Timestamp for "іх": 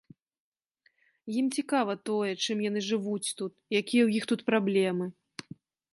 4.23-4.29